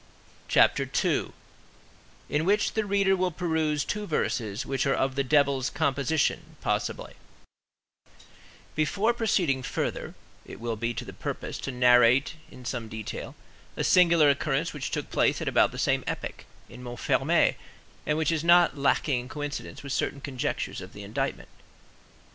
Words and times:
CHAPTER 0.47 0.89
II—IN 1.05 2.43
WHICH 2.43 2.73
THE 2.73 2.87
READER 2.87 3.15
WILL 3.15 3.29
PERUSE 3.33 3.83
TWO 3.85 4.07
VERSES, 4.07 4.65
WHICH 4.65 4.87
ARE 4.87 4.95
OF 4.95 5.13
THE 5.13 5.23
DEVIL'S 5.23 5.69
COMPOSITION, 5.69 6.55
POSSIBLY 6.59 7.13
Before 8.73 9.13
proceeding 9.13 9.61
further, 9.61 10.15
it 10.43 10.59
will 10.59 10.75
be 10.75 10.95
to 10.95 11.05
the 11.05 11.13
purpose 11.13 11.59
to 11.59 11.71
narrate 11.71 12.33
in 12.49 12.65
some 12.65 12.87
detail, 12.87 13.35
a 13.77 13.83
singular 13.83 14.31
occurrence 14.31 14.73
which 14.73 14.89
took 14.89 15.11
place 15.11 15.39
at 15.39 15.47
about 15.47 15.71
the 15.71 15.77
same 15.77 16.03
epoch, 16.07 16.45
in 16.67 16.81
Montfermeil, 16.81 17.53
and 18.03 18.17
which 18.17 18.31
is 18.31 18.43
not 18.43 18.75
lacking 18.75 19.19
in 19.19 19.29
coincidence 19.29 19.83
with 19.83 19.93
certain 19.93 20.19
conjectures 20.19 20.81
of 20.81 20.93
the 20.93 21.03
indictment. 21.03 21.49